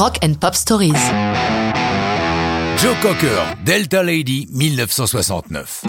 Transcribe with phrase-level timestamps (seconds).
[0.00, 0.94] Rock and Pop Stories.
[2.78, 5.84] Joe Cocker, Delta Lady, 1969.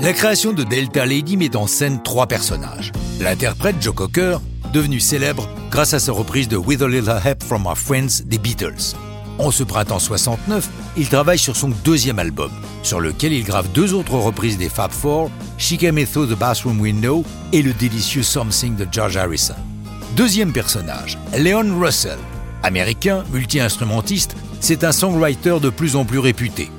[0.00, 2.92] La création de Delta Lady met en scène trois personnages.
[3.18, 4.38] L'interprète Joe Cocker,
[4.72, 8.38] devenu célèbre grâce à sa reprise de With a Little Help from Our Friends des
[8.38, 8.94] Beatles.
[9.40, 12.52] En ce printemps 69, il travaille sur son deuxième album,
[12.84, 17.24] sur lequel il grave deux autres reprises des Fab Four, Me Through the Bathroom Window
[17.52, 19.56] et le délicieux Something de George Harrison.
[20.14, 22.18] Deuxième personnage, Leon Russell.
[22.62, 26.70] Américain, multi-instrumentiste, c'est un songwriter de plus en plus réputé.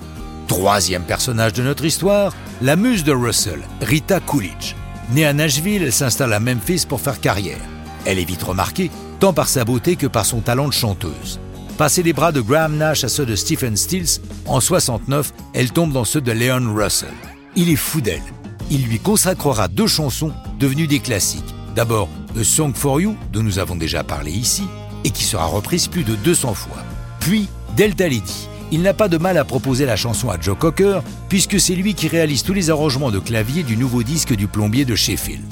[0.48, 4.76] Troisième personnage de notre histoire, la muse de Russell, Rita Coolidge.
[5.12, 7.60] Née à Nashville, elle s'installe à Memphis pour faire carrière.
[8.06, 11.40] Elle est vite remarquée, tant par sa beauté que par son talent de chanteuse.
[11.78, 15.92] Passé des bras de Graham Nash à ceux de Stephen Stills, en 69, elle tombe
[15.92, 17.10] dans ceux de Leon Russell.
[17.56, 18.22] Il est fou d'elle.
[18.70, 21.54] Il lui consacrera deux chansons devenues des classiques.
[21.76, 24.64] D'abord, A Song for You, dont nous avons déjà parlé ici,
[25.04, 26.84] et qui sera reprise plus de 200 fois.
[27.20, 28.48] Puis, Delta Lady.
[28.72, 31.94] Il n'a pas de mal à proposer la chanson à Joe Cocker, puisque c'est lui
[31.94, 35.44] qui réalise tous les arrangements de clavier du nouveau disque du plombier de Sheffield.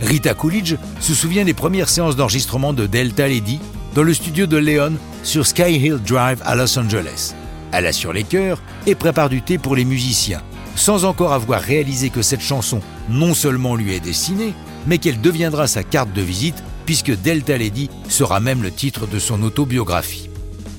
[0.00, 3.60] Rita Coolidge se souvient des premières séances d'enregistrement de Delta Lady
[3.94, 7.34] dans le studio de Leon sur Sky Hill Drive à Los Angeles.
[7.72, 10.42] Elle assure les chœurs et prépare du thé pour les musiciens,
[10.74, 14.54] sans encore avoir réalisé que cette chanson non seulement lui est destinée,
[14.86, 19.18] mais qu'elle deviendra sa carte de visite puisque Delta Lady sera même le titre de
[19.18, 20.28] son autobiographie.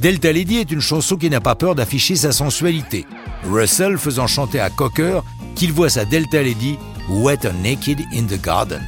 [0.02, 3.06] Delta Lady est une chanson qui n'a pas peur d'afficher sa sensualité,
[3.50, 5.22] Russell faisant chanter à Cocker
[5.56, 6.78] qu'il voit sa Delta Lady
[7.10, 8.82] wet and naked in the garden.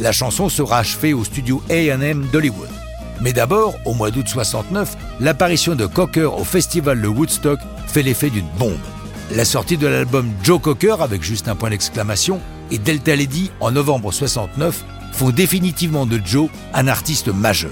[0.00, 2.68] La chanson sera achevée au studio AM d'Hollywood.
[3.20, 8.30] Mais d'abord, au mois d'août 69, l'apparition de Cocker au festival de Woodstock fait l'effet
[8.30, 8.78] d'une bombe.
[9.30, 13.70] La sortie de l'album Joe Cocker avec juste un point d'exclamation et Delta Lady en
[13.70, 17.70] novembre 69 font définitivement de Joe un artiste majeur.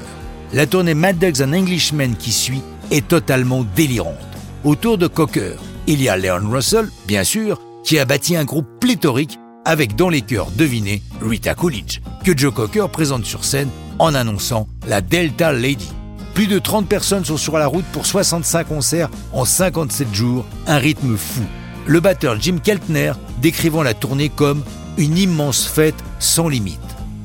[0.52, 4.16] La tournée Mad Dogs and Englishmen qui suit est totalement délirante.
[4.64, 8.68] Autour de Cocker, il y a Leon Russell, bien sûr, qui a bâti un groupe
[8.80, 14.14] pléthorique avec dans les chœurs devinés Rita Coolidge, que Joe Cocker présente sur scène en
[14.14, 15.90] annonçant la Delta Lady.
[16.34, 20.78] Plus de 30 personnes sont sur la route pour 65 concerts en 57 jours, un
[20.78, 21.42] rythme fou.
[21.86, 24.62] Le batteur Jim Keltner décrivant la tournée comme
[24.96, 26.78] une immense fête sans limite.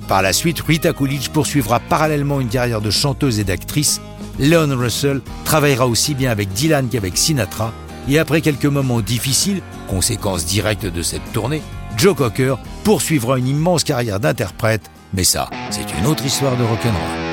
[0.08, 4.02] Par la suite, Rita Coolidge poursuivra parallèlement une carrière de chanteuse et d'actrice.
[4.40, 7.74] Leon Russell travaillera aussi bien avec Dylan qu'avec Sinatra.
[8.08, 11.62] Et après quelques moments difficiles, conséquence directe de cette tournée,
[11.98, 17.25] Joe Cocker poursuivra une immense carrière d'interprète mais ça, c'est une autre histoire de rock'n'roll.